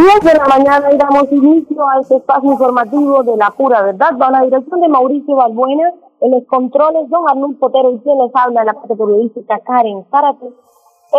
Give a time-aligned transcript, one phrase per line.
[0.00, 4.12] 10 de la mañana y damos inicio a este espacio informativo de la pura verdad.
[4.16, 8.34] Bajo la dirección de Mauricio Balbuena, en los controles, don Arnulfo Potero y quien les
[8.34, 10.46] habla, la parte periodística Karen Zárate.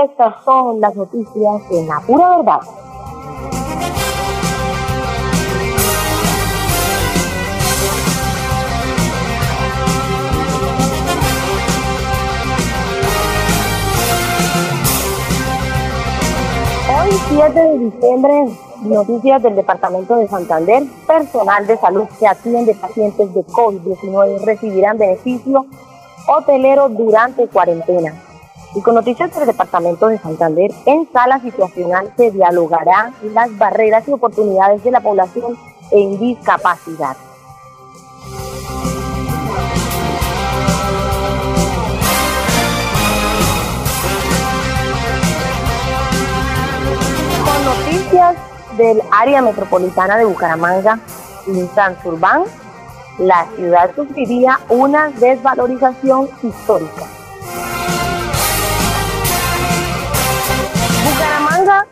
[0.03, 2.59] Estas son las noticias de la pura verdad.
[16.89, 20.83] Hoy, 7 de diciembre, noticias del Departamento de Santander.
[21.07, 25.65] Personal de salud que atiende pacientes de COVID-19 recibirán beneficio
[26.27, 28.13] hotelero durante cuarentena.
[28.75, 34.13] Y con noticias del Departamento de Santander, en sala situacional se dialogará las barreras y
[34.13, 35.57] oportunidades de la población
[35.91, 37.17] en discapacidad.
[47.63, 51.00] noticias del área metropolitana de Bucaramanga
[51.47, 52.44] y Santurbán,
[53.17, 57.05] la ciudad sufriría una desvalorización histórica.
[61.05, 61.88] Bucaramanga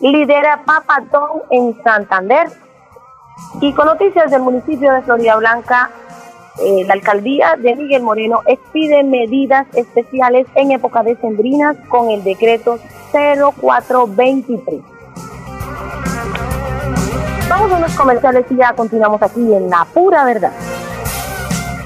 [0.00, 2.48] lidera Papatón en Santander.
[3.60, 5.90] Y con noticias del municipio de Florida Blanca,
[6.58, 12.78] eh, la alcaldía de Miguel Moreno expide medidas especiales en época decembrinas con el decreto
[13.12, 14.95] 0423.
[17.48, 20.52] Vamos a unos comerciales y ya continuamos aquí en La Pura Verdad.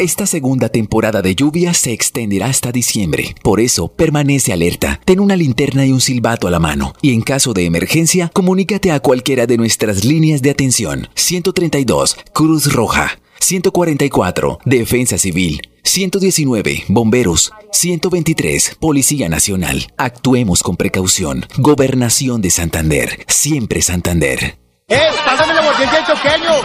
[0.00, 3.34] Esta segunda temporada de lluvia se extenderá hasta diciembre.
[3.42, 4.98] Por eso, permanece alerta.
[5.04, 6.94] Ten una linterna y un silbato a la mano.
[7.02, 11.08] Y en caso de emergencia, comunícate a cualquiera de nuestras líneas de atención.
[11.16, 13.18] 132, Cruz Roja.
[13.40, 15.60] 144, Defensa Civil.
[15.82, 17.52] 119, Bomberos.
[17.72, 19.92] 123, Policía Nacional.
[19.96, 21.46] Actuemos con precaución.
[21.56, 23.24] Gobernación de Santander.
[23.26, 24.58] Siempre Santander.
[24.88, 25.08] ¡Eh!
[25.24, 26.62] ¡Pásame la del choqueño!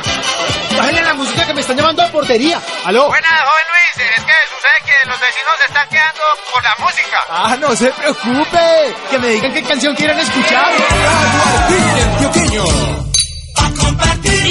[0.76, 2.60] ¡Bájale la música que me están llamando a portería!
[2.84, 3.08] ¡Aló!
[3.08, 4.10] Buenas, joven Luis.
[4.18, 7.20] Es que sucede que los vecinos se están quedando por la música.
[7.30, 8.96] ¡Ah, no se preocupe!
[9.12, 10.74] Que me digan qué canción quieren escuchar.
[11.70, 12.60] ¡Aguardiente
[13.58, 14.45] A compartir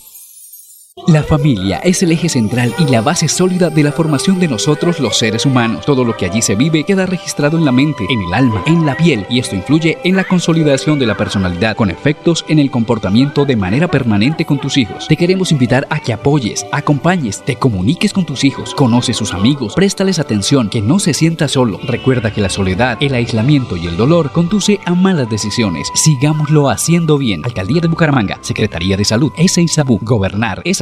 [1.07, 4.99] La familia es el eje central y la base sólida de la formación de nosotros
[4.99, 5.85] los seres humanos.
[5.85, 8.85] Todo lo que allí se vive queda registrado en la mente, en el alma, en
[8.85, 12.69] la piel y esto influye en la consolidación de la personalidad con efectos en el
[12.69, 15.07] comportamiento de manera permanente con tus hijos.
[15.07, 19.75] Te queremos invitar a que apoyes, acompañes, te comuniques con tus hijos, conoce sus amigos,
[19.75, 21.79] préstales atención, que no se sienta solo.
[21.83, 25.87] Recuerda que la soledad, el aislamiento y el dolor conduce a malas decisiones.
[25.95, 27.45] Sigámoslo haciendo bien.
[27.45, 29.31] Alcaldía de Bucaramanga, Secretaría de Salud.
[29.37, 30.81] Isabu, Gobernar es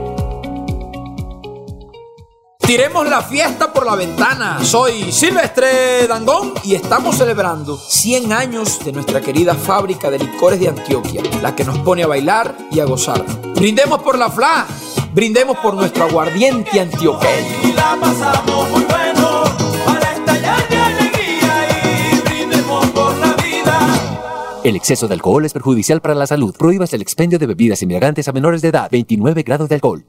[2.71, 4.63] Tiremos la fiesta por la ventana.
[4.63, 10.69] Soy Silvestre Dangón y estamos celebrando 100 años de nuestra querida fábrica de licores de
[10.69, 13.25] Antioquia, la que nos pone a bailar y a gozar.
[13.55, 14.65] Brindemos por la FLA,
[15.13, 17.61] brindemos por nuestro aguardiente antioqueño.
[17.61, 19.43] Y la pasamos muy bueno
[19.85, 21.67] para estallar de alegría
[22.13, 24.61] y brindemos por la vida.
[24.63, 26.55] El exceso de alcohol es perjudicial para la salud.
[26.57, 28.87] Prohíbas el expendio de bebidas embriagantes a menores de edad.
[28.89, 30.05] 29 grados de alcohol.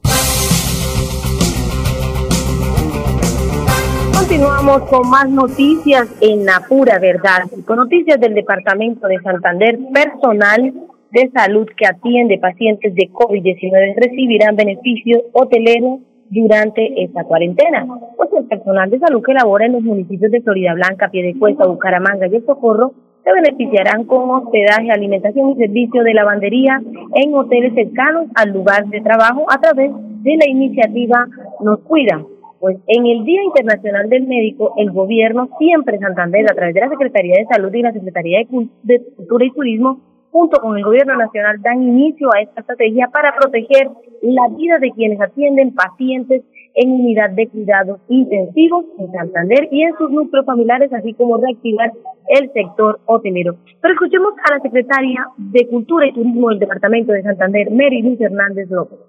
[4.33, 7.43] Continuamos con más noticias en la pura verdad.
[7.67, 10.73] Con noticias del Departamento de Santander, personal
[11.11, 16.01] de salud que atiende pacientes de COVID-19 recibirán beneficios hoteleros
[16.31, 17.87] durante esta cuarentena.
[18.17, 22.27] Pues el personal de salud que labora en los municipios de Florida Blanca, Piedecuesta, Bucaramanga
[22.27, 26.81] y El Socorro se beneficiarán con hospedaje, alimentación y servicio de lavandería
[27.17, 29.91] en hoteles cercanos al lugar de trabajo a través
[30.23, 31.27] de la iniciativa
[31.61, 32.25] Nos Cuida.
[32.63, 36.91] Pues en el Día Internacional del Médico, el gobierno siempre Santander, a través de la
[36.91, 39.99] Secretaría de Salud y la Secretaría de Cul- de Cultura y Turismo,
[40.31, 43.89] junto con el gobierno nacional, dan inicio a esta estrategia para proteger
[44.23, 46.45] la vida de quienes atienden pacientes
[46.77, 51.91] en unidad de cuidados intensivos en Santander y en sus núcleos familiares, así como reactivar
[52.29, 53.57] el sector hotelero.
[53.81, 58.21] Pero escuchemos a la secretaria de Cultura y Turismo del Departamento de Santander, Mary Luz
[58.21, 59.01] Hernández López.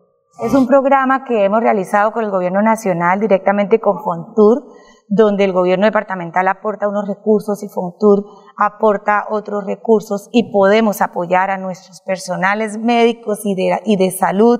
[0.41, 4.65] Es un programa que hemos realizado con el Gobierno Nacional directamente con Fontur,
[5.07, 8.25] donde el Gobierno departamental aporta unos recursos y Fontur
[8.57, 14.59] aporta otros recursos y podemos apoyar a nuestros personales médicos y de, y de salud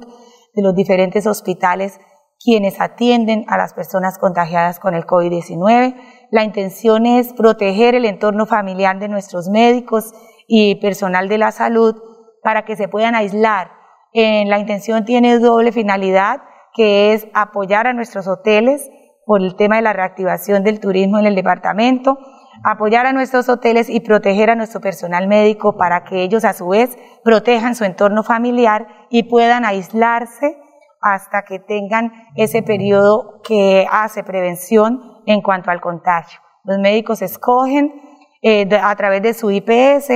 [0.54, 2.00] de los diferentes hospitales
[2.40, 5.96] quienes atienden a las personas contagiadas con el COVID-19.
[6.30, 10.14] La intención es proteger el entorno familiar de nuestros médicos
[10.48, 11.96] y personal de la salud
[12.44, 13.83] para que se puedan aislar
[14.14, 16.42] eh, la intención tiene doble finalidad,
[16.74, 18.90] que es apoyar a nuestros hoteles
[19.26, 22.18] por el tema de la reactivación del turismo en el departamento,
[22.64, 26.68] apoyar a nuestros hoteles y proteger a nuestro personal médico para que ellos a su
[26.68, 30.58] vez protejan su entorno familiar y puedan aislarse
[31.02, 36.40] hasta que tengan ese periodo que hace prevención en cuanto al contagio.
[36.64, 37.94] Los médicos escogen
[38.42, 40.12] eh, a través de su IPS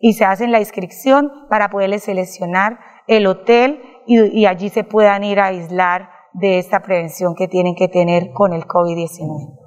[0.00, 5.40] y se hacen la inscripción para poderles seleccionar el hotel y, allí se puedan ir
[5.40, 9.58] a aislar de esta prevención que tienen que tener con el COVID-19.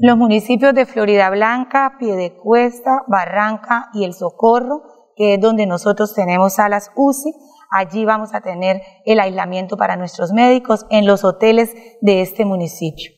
[0.00, 4.82] Los municipios de Florida Blanca, Piedecuesta, Barranca y El Socorro,
[5.14, 7.32] que es donde nosotros tenemos salas UCI,
[7.70, 13.12] allí vamos a tener el aislamiento para nuestros médicos en los hoteles de este municipio.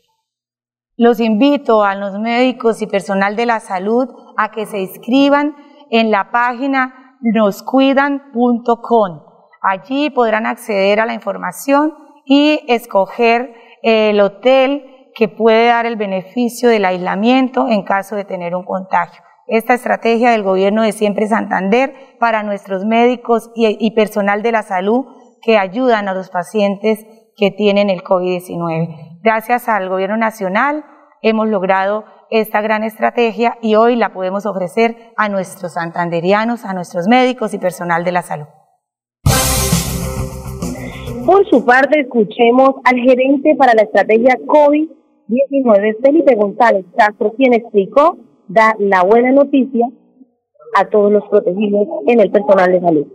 [0.99, 5.55] Los invito a los médicos y personal de la salud a que se inscriban
[5.91, 9.26] en la página noscuidan.com.
[9.69, 11.93] Allí podrán acceder a la información
[12.25, 18.55] y escoger el hotel que puede dar el beneficio del aislamiento en caso de tener
[18.55, 19.23] un contagio.
[19.49, 24.63] Esta estrategia del gobierno de Siempre Santander para nuestros médicos y, y personal de la
[24.63, 25.05] salud
[25.43, 27.05] que ayudan a los pacientes
[27.37, 29.19] que tienen el COVID-19.
[29.23, 30.85] Gracias al gobierno nacional
[31.23, 37.09] hemos logrado esta gran estrategia y hoy la podemos ofrecer a nuestros santanderianos, a nuestros
[37.09, 38.47] médicos y personal de la salud.
[41.27, 48.17] Por su parte, escuchemos al gerente para la estrategia COVID-19, Felipe González Castro, quien explicó
[48.47, 49.89] dar la buena noticia
[50.77, 53.07] a todos los protegidos en el personal de salud.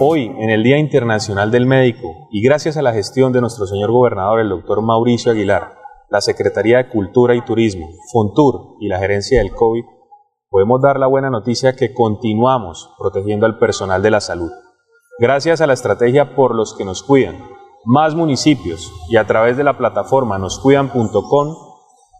[0.00, 3.92] Hoy, en el Día Internacional del Médico, y gracias a la gestión de nuestro señor
[3.92, 5.74] gobernador, el doctor Mauricio Aguilar,
[6.08, 9.84] la Secretaría de Cultura y Turismo, Fontur y la gerencia del COVID,
[10.48, 14.50] podemos dar la buena noticia que continuamos protegiendo al personal de la salud.
[15.20, 17.36] Gracias a la estrategia por los que nos cuidan,
[17.84, 21.56] más municipios y a través de la plataforma noscuidan.com,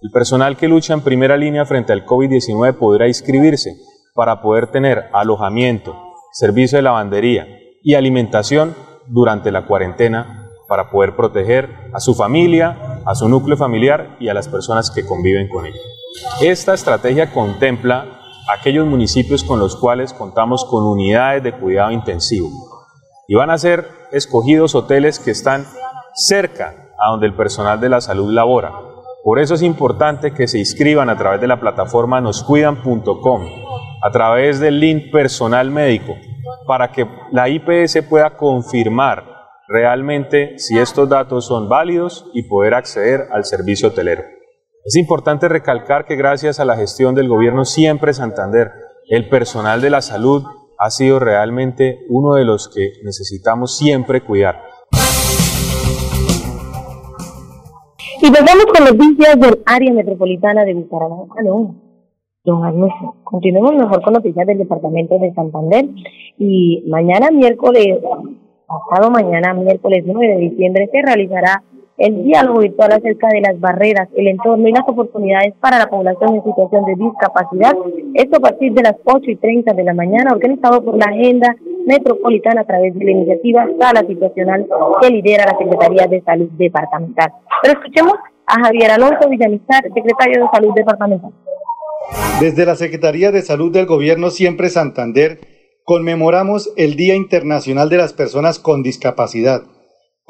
[0.03, 3.75] el personal que lucha en primera línea frente al COVID-19 podrá inscribirse
[4.15, 5.97] para poder tener alojamiento,
[6.33, 7.47] servicio de lavandería
[7.83, 8.77] y alimentación
[9.07, 14.35] durante la cuarentena para poder proteger a su familia, a su núcleo familiar y a
[14.35, 15.81] las personas que conviven con ellos.
[16.43, 18.21] Esta estrategia contempla
[18.53, 22.70] aquellos municipios con los cuales contamos con unidades de cuidado intensivo
[23.31, 25.65] y van a ser escogidos hoteles que están
[26.15, 28.73] cerca a donde el personal de la salud labora.
[29.23, 33.43] Por eso es importante que se inscriban a través de la plataforma noscuidan.com,
[34.03, 36.17] a través del link personal médico,
[36.67, 39.25] para que la IPS pueda confirmar
[39.69, 44.25] realmente si estos datos son válidos y poder acceder al servicio hotelero.
[44.85, 48.73] Es importante recalcar que gracias a la gestión del gobierno siempre Santander,
[49.09, 50.43] el personal de la salud
[50.83, 54.63] ha sido realmente uno de los que necesitamos siempre cuidar.
[58.23, 61.43] Y pasamos con noticias del área metropolitana de Bucaramanga.
[61.45, 61.75] No,
[62.45, 62.93] don Agnes,
[63.25, 65.87] continuemos mejor con noticias del departamento de Santander.
[66.39, 67.99] Y mañana miércoles,
[68.67, 71.63] pasado mañana miércoles 9 de diciembre, se realizará
[72.01, 76.35] el diálogo virtual acerca de las barreras, el entorno y las oportunidades para la población
[76.35, 77.75] en situación de discapacidad.
[78.15, 81.55] Esto a partir de las 8 y 30 de la mañana, organizado por la Agenda
[81.87, 84.67] Metropolitana a través de la iniciativa Sala Situacional
[85.03, 87.33] que lidera la Secretaría de Salud Departamental.
[87.63, 88.15] Pero escuchemos
[88.47, 91.33] a Javier Alonso Villamizar, secretario de Salud Departamental.
[92.41, 95.41] Desde la Secretaría de Salud del Gobierno Siempre Santander,
[95.85, 99.65] conmemoramos el Día Internacional de las Personas con Discapacidad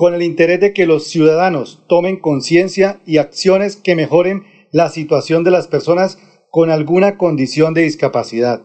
[0.01, 5.45] con el interés de que los ciudadanos tomen conciencia y acciones que mejoren la situación
[5.45, 6.17] de las personas
[6.49, 8.63] con alguna condición de discapacidad.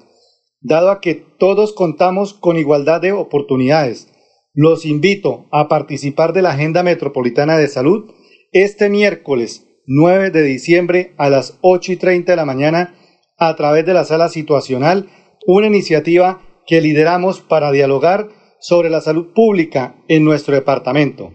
[0.61, 4.07] Dado a que todos contamos con igualdad de oportunidades,
[4.53, 8.13] los invito a participar de la Agenda Metropolitana de Salud
[8.53, 12.95] este miércoles 9 de diciembre a las 8 y 30 de la mañana
[13.37, 15.09] a través de la sala situacional,
[15.45, 21.31] una iniciativa que lideramos para dialogar sobre la salud pública en nuestro departamento.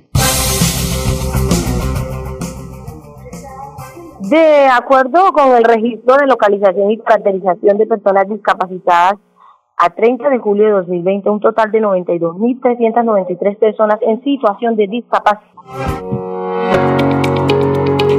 [4.30, 9.14] De acuerdo con el registro de localización y caracterización de personas discapacitadas,
[9.76, 15.50] a 30 de julio de 2020, un total de 92.393 personas en situación de discapacidad.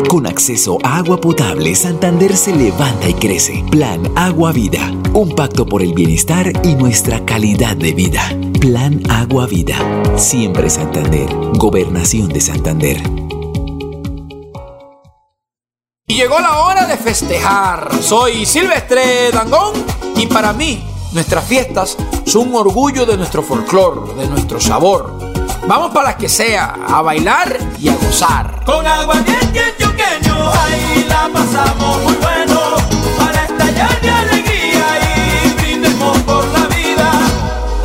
[0.10, 3.64] Con acceso a agua potable, Santander se levanta y crece.
[3.72, 4.82] Plan Agua Vida.
[5.14, 8.22] Un pacto por el bienestar y nuestra calidad de vida.
[8.62, 9.76] Plan Agua Vida.
[10.18, 11.28] Siempre Santander.
[11.56, 13.02] Gobernación de Santander.
[16.06, 17.90] Y llegó la hora de festejar.
[18.04, 19.84] Soy Silvestre Dangón
[20.16, 20.80] y para mí
[21.12, 25.12] nuestras fiestas son un orgullo de nuestro folclor, de nuestro sabor.
[25.68, 28.64] Vamos para las que sea, a bailar y a gozar.
[28.64, 33.01] Con agua antioqueño, ahí la pasamos muy bueno.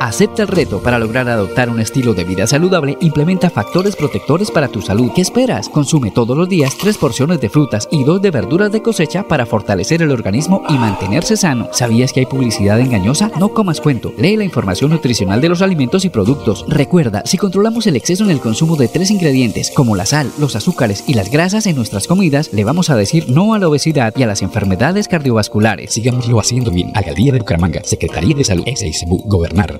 [0.00, 2.98] Acepta el reto para lograr adoptar un estilo de vida saludable.
[3.00, 5.12] Implementa factores protectores para tu salud.
[5.14, 5.68] ¿Qué esperas?
[5.68, 9.46] Consume todos los días tres porciones de frutas y dos de verduras de cosecha para
[9.46, 11.68] fortalecer el organismo y mantenerse sano.
[11.72, 13.30] ¿Sabías que hay publicidad engañosa?
[13.38, 14.12] No comas cuento.
[14.18, 16.64] Lee la información nutricional de los alimentos y productos.
[16.68, 20.56] Recuerda, si controlamos el exceso en el consumo de tres ingredientes, como la sal, los
[20.56, 24.12] azúcares y las grasas en nuestras comidas, le vamos a decir no a la obesidad
[24.16, 25.92] y a las enfermedades cardiovasculares.
[25.92, 26.90] Sigámoslo haciendo bien.
[26.94, 29.78] Alcaldía de Bucaramanga, Secretaría de Salud, SSBU, Gobernar,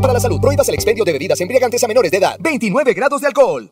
[0.00, 0.40] para la salud.
[0.40, 2.36] Prohíbas el expendio de bebidas embriagantes a menores de edad.
[2.40, 3.70] 29 grados de alcohol.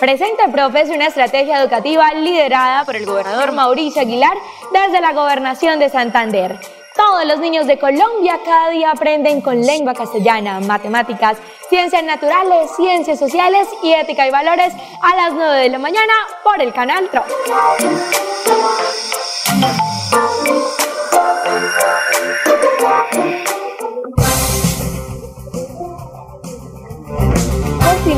[0.00, 4.36] Presenta Profes una estrategia educativa liderada por el gobernador Mauricio Aguilar
[4.72, 6.58] desde la gobernación de Santander.
[6.96, 11.38] Todos los niños de Colombia cada día aprenden con lengua castellana, matemáticas,
[11.68, 14.72] ciencias naturales, ciencias sociales y ética y valores
[15.02, 16.12] a las 9 de la mañana
[16.44, 17.24] por el canal TRO.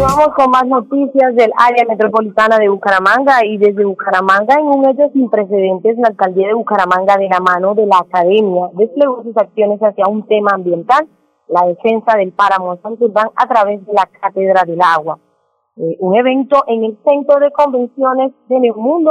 [0.07, 5.11] Continuamos con más noticias del área metropolitana de Bucaramanga y desde Bucaramanga en un hecho
[5.13, 9.81] sin precedentes la alcaldía de Bucaramanga de la mano de la academia desplegó sus acciones
[9.81, 11.09] hacia un tema ambiental,
[11.49, 15.19] la defensa del páramo Santurbán a través de la Cátedra del Agua,
[15.77, 19.11] Eh, un evento en el Centro de Convenciones de Neumundo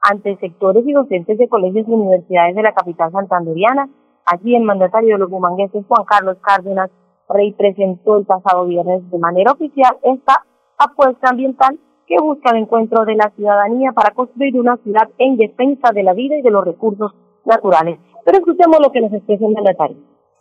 [0.00, 3.88] ante sectores y docentes de colegios y universidades de la capital santanderiana.
[4.26, 6.90] Allí el mandatario de los bumangueses Juan Carlos Cárdenas
[7.28, 10.44] Rey presentó el pasado viernes de manera oficial esta
[10.78, 15.92] apuesta ambiental que busca el encuentro de la ciudadanía para construir una ciudad en defensa
[15.92, 17.12] de la vida y de los recursos
[17.44, 17.98] naturales.
[18.24, 19.96] Pero escuchemos lo que nos expresa el mandatario.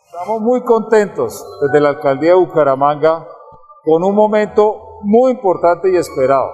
[0.05, 3.25] Estamos muy contentos desde la alcaldía de Bucaramanga
[3.83, 6.49] con un momento muy importante y esperado.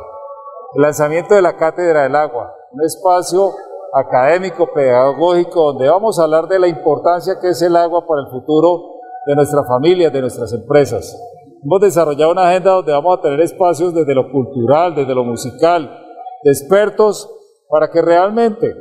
[0.76, 3.52] El lanzamiento de la Cátedra del Agua, un espacio
[3.94, 8.28] académico, pedagógico, donde vamos a hablar de la importancia que es el agua para el
[8.28, 8.97] futuro
[9.28, 11.22] de nuestras familias, de nuestras empresas.
[11.62, 15.92] Hemos desarrollado una agenda donde vamos a tener espacios desde lo cultural, desde lo musical,
[16.44, 17.30] de expertos,
[17.70, 18.74] para que realmente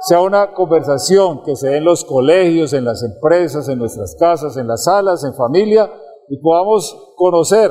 [0.00, 4.56] sea una conversación que se dé en los colegios, en las empresas, en nuestras casas,
[4.56, 5.88] en las salas, en familia,
[6.28, 7.70] y podamos conocer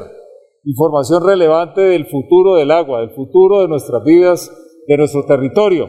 [0.64, 4.50] información relevante del futuro del agua, del futuro de nuestras vidas,
[4.88, 5.88] de nuestro territorio.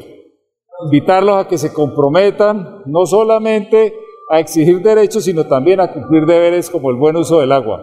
[0.87, 3.95] Invitarlos a que se comprometan no solamente
[4.33, 7.83] a exigir derechos, sino también a cumplir deberes como el buen uso del agua.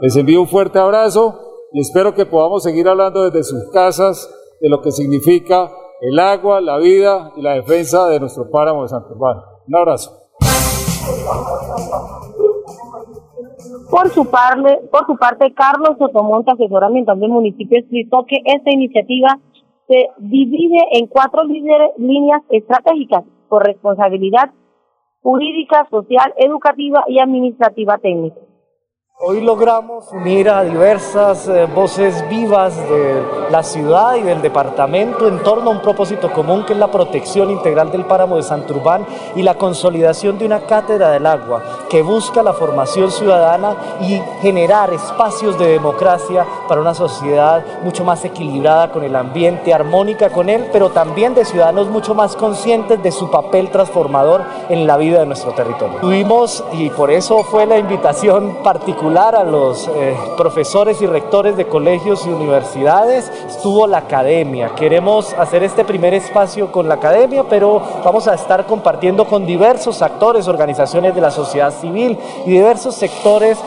[0.00, 1.40] Les envío un fuerte abrazo
[1.72, 5.68] y espero que podamos seguir hablando desde sus casas de lo que significa
[6.00, 9.38] el agua, la vida y la defensa de nuestro páramo de Santurbán.
[9.66, 10.12] Un abrazo.
[13.90, 18.70] Por su, parte, por su parte, Carlos Sotomonte, asesor ambiental del municipio, explicó que esta
[18.70, 19.40] iniciativa
[19.88, 24.52] se divide en cuatro líneas estratégicas por responsabilidad
[25.28, 28.40] jurídica, social, educativa y administrativa técnica.
[29.20, 35.42] Hoy logramos unir a diversas eh, voces vivas de la ciudad y del departamento en
[35.42, 39.04] torno a un propósito común que es la protección integral del páramo de Santurbán
[39.34, 44.92] y la consolidación de una cátedra del agua que busca la formación ciudadana y generar
[44.92, 50.68] espacios de democracia para una sociedad mucho más equilibrada con el ambiente, armónica con él,
[50.70, 55.26] pero también de ciudadanos mucho más conscientes de su papel transformador en la vida de
[55.26, 55.98] nuestro territorio.
[56.00, 61.66] Tuvimos, y por eso fue la invitación particular, a los eh, profesores y rectores de
[61.66, 64.74] colegios y universidades, estuvo la academia.
[64.76, 70.02] Queremos hacer este primer espacio con la academia, pero vamos a estar compartiendo con diversos
[70.02, 73.58] actores, organizaciones de la sociedad civil y diversos sectores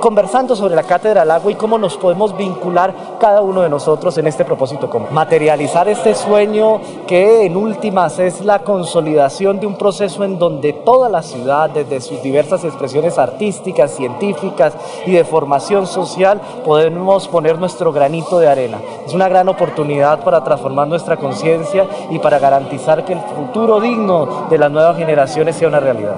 [0.00, 4.18] conversando sobre la cátedra del agua y cómo nos podemos vincular cada uno de nosotros
[4.18, 5.08] en este propósito común.
[5.12, 11.08] Materializar este sueño que en últimas es la consolidación de un proceso en donde toda
[11.08, 14.74] la ciudad, desde sus diversas expresiones artísticas, científicas
[15.06, 18.78] y de formación social, podemos poner nuestro granito de arena.
[19.06, 24.46] Es una gran oportunidad para transformar nuestra conciencia y para garantizar que el futuro digno
[24.48, 26.16] de las nuevas generaciones sea una realidad.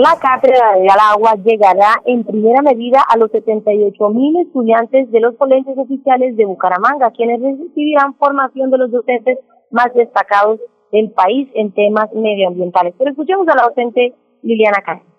[0.00, 5.34] La cátedra del agua llegará en primera medida a los 78 mil estudiantes de los
[5.36, 9.40] colegios oficiales de Bucaramanga, quienes recibirán formación de los docentes
[9.72, 10.60] más destacados
[10.92, 12.94] del país en temas medioambientales.
[12.96, 15.17] Pero escuchemos a la docente Liliana Cáceres.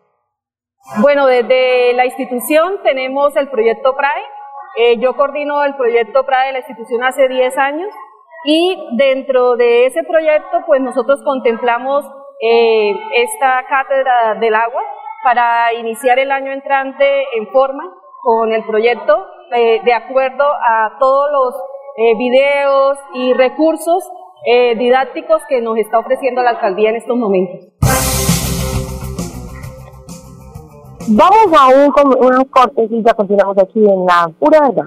[1.01, 4.23] Bueno, desde la institución tenemos el proyecto PRAE.
[4.77, 7.89] Eh, yo coordino el proyecto PRAE de la institución hace 10 años
[8.43, 12.05] y dentro de ese proyecto pues nosotros contemplamos
[12.41, 14.81] eh, esta cátedra del agua
[15.23, 17.83] para iniciar el año entrante en forma
[18.21, 21.55] con el proyecto eh, de acuerdo a todos los
[22.17, 24.09] videos y recursos
[24.77, 28.28] didácticos que nos está ofreciendo la alcaldía en estos momentos.
[31.11, 31.91] Vamos a un,
[32.23, 34.85] unos cortes y ya continuamos aquí en la pura verdad.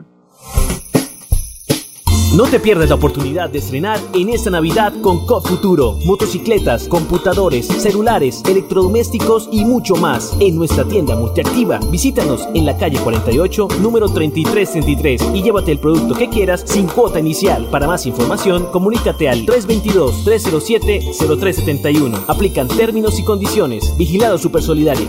[2.36, 5.98] No te pierdas la oportunidad de estrenar en esta Navidad con COP Futuro.
[6.06, 11.80] Motocicletas, computadores, celulares, electrodomésticos y mucho más en nuestra tienda multiactiva.
[11.90, 17.18] Visítanos en la calle 48, número 3333 y llévate el producto que quieras sin cuota
[17.18, 17.66] inicial.
[17.66, 22.26] Para más información, comunícate al 322-307-0371.
[22.28, 23.92] Aplican términos y condiciones.
[23.98, 25.08] Vigilado Super Solidario.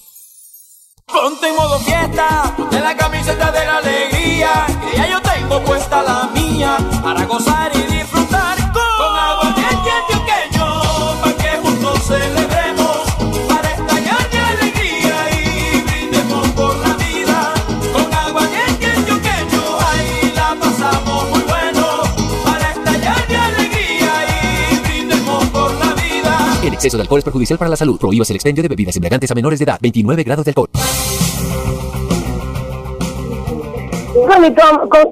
[1.11, 6.01] Ponte en modo fiesta, ponte la camiseta de la alegría, que ya yo tengo puesta
[6.01, 9.61] la mía, para gozar y disfrutar con, con agua de
[11.21, 12.97] para que juntos celebremos,
[13.47, 17.53] para estallar de alegría y brindemos por la vida,
[17.93, 18.57] con agua de
[19.91, 22.03] ahí la pasamos muy bueno,
[22.45, 24.13] para estallar de alegría
[24.71, 26.57] y brindemos por la vida.
[26.63, 27.99] El exceso de alcohol es perjudicial para la salud.
[27.99, 29.77] Prohíbas el expendio de bebidas embriagantes a menores de edad.
[29.81, 30.70] 29 grados de alcohol.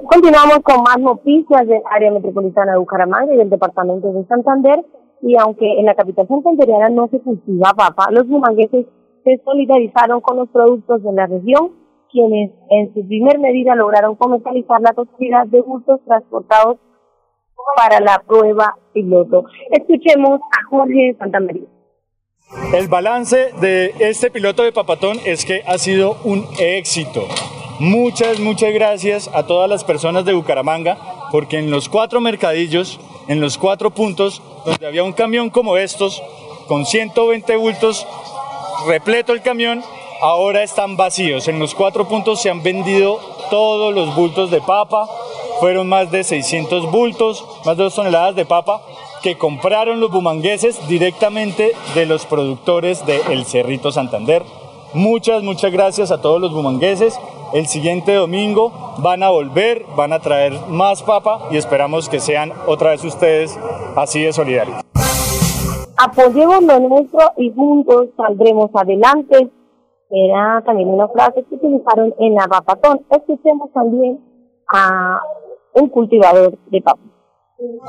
[0.09, 4.85] Continuamos con más noticias del área metropolitana de Bucaramanga y del departamento de Santander.
[5.21, 8.85] Y aunque en la capital santandereana no se cultiva papa, los bumangueses
[9.23, 11.71] se solidarizaron con los productos de la región,
[12.09, 16.77] quienes en su primer medida lograron comercializar la totalidad de bultos transportados
[17.75, 19.43] para la prueba piloto.
[19.71, 21.67] Escuchemos a Jorge Santamaría.
[22.73, 27.21] El balance de este piloto de Papatón es que ha sido un éxito.
[27.79, 30.97] Muchas, muchas gracias a todas las personas de Bucaramanga,
[31.31, 36.21] porque en los cuatro mercadillos, en los cuatro puntos, donde había un camión como estos,
[36.67, 38.05] con 120 bultos,
[38.85, 39.81] repleto el camión,
[40.21, 41.47] ahora están vacíos.
[41.47, 43.17] En los cuatro puntos se han vendido
[43.49, 45.07] todos los bultos de papa,
[45.61, 48.81] fueron más de 600 bultos, más de dos toneladas de papa
[49.23, 54.43] que compraron los bumangueses directamente de los productores de El Cerrito Santander.
[54.93, 57.17] Muchas, muchas gracias a todos los bumangueses.
[57.51, 62.53] El siguiente domingo van a volver, van a traer más papa y esperamos que sean
[62.67, 63.59] otra vez ustedes
[63.95, 64.81] así de solidarios.
[65.97, 69.49] apoyemos lo nuestro y juntos saldremos adelante.
[70.11, 73.01] Era también una frase que utilizaron en la papatón.
[73.09, 74.19] Escuchemos también
[74.71, 75.19] a
[75.73, 77.01] un cultivador de papa.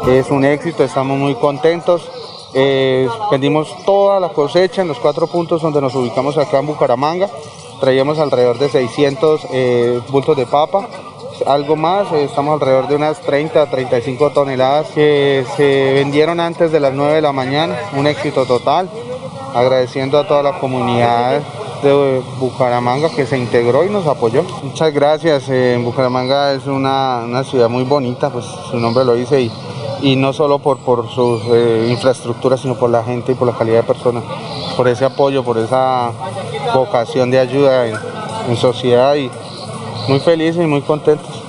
[0.09, 2.11] Es un éxito, estamos muy contentos.
[2.55, 7.29] Eh, vendimos toda la cosecha en los cuatro puntos donde nos ubicamos acá en Bucaramanga.
[7.81, 10.87] Traíamos alrededor de 600 eh, bultos de papa,
[11.47, 16.79] algo más, eh, estamos alrededor de unas 30, 35 toneladas que se vendieron antes de
[16.79, 17.75] las 9 de la mañana.
[17.97, 18.91] Un éxito total.
[19.55, 21.41] Agradeciendo a toda la comunidad
[21.83, 24.45] de Bucaramanga que se integró y nos apoyó.
[24.63, 25.45] Muchas gracias.
[25.49, 29.51] eh, Bucaramanga es una, una ciudad muy bonita, pues su nombre lo dice, y,
[30.03, 31.43] y no solo por, por sus
[31.89, 34.23] infraestructuras, sino por la gente y por la calidad de personas,
[34.77, 36.13] por ese apoyo, por esa
[36.75, 37.97] vocación de ayuda en,
[38.49, 39.31] en sociedad y
[40.09, 41.40] muy felices y muy contentos.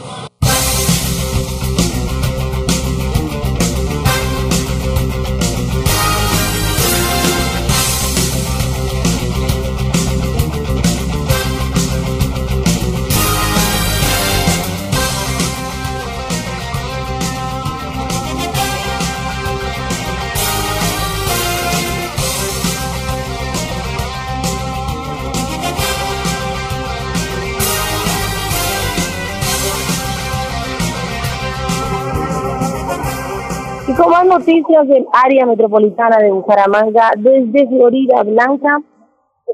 [34.31, 38.81] Noticias del área metropolitana de Bucaramanga, desde Florida Blanca,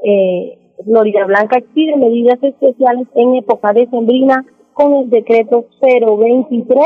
[0.04, 6.78] eh, Florida Blanca expide medidas especiales en época decembrina con el decreto 023,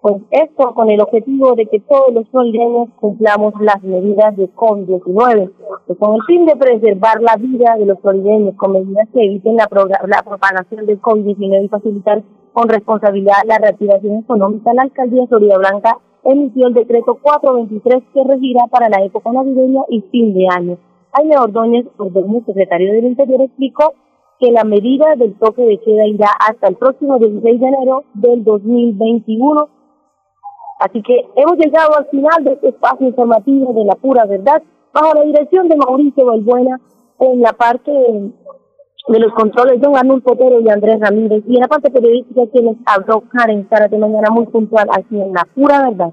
[0.00, 5.52] pues esto con el objetivo de que todos los florideños cumplamos las medidas de COVID-19,
[5.86, 9.54] pues con el fin de preservar la vida de los florideños con medidas que eviten
[9.56, 9.68] la,
[10.08, 12.22] la propagación del COVID-19 y facilitar
[12.52, 18.24] con responsabilidad la reactivación económica, la alcaldía de Florida Blanca emitió el decreto 423 que
[18.24, 20.78] regirá para la época navideña y fin de año.
[21.12, 23.94] Jaime Ordóñez, Ordóñez, secretario del Interior, explicó
[24.38, 28.44] que la medida del toque de queda irá hasta el próximo 16 de enero del
[28.44, 29.68] 2021.
[30.80, 35.14] Así que hemos llegado al final de este espacio informativo de la pura verdad, bajo
[35.14, 36.80] la dirección de Mauricio Valbuena,
[37.18, 37.90] en la parte
[39.06, 42.76] de los controles don Arnulfo Potero y Andrés Ramírez, y en la parte periodística quienes
[42.84, 46.12] habló Karen Sara de mañana muy puntual aquí en La Pura Verdad.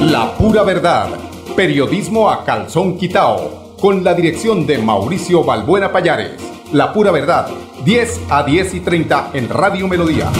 [0.00, 1.08] La Pura Verdad,
[1.56, 6.36] periodismo a calzón quitao, con la dirección de Mauricio Balbuena Payares.
[6.72, 7.48] La Pura Verdad,
[7.84, 10.30] 10 a 10 y 30 en Radio Melodía.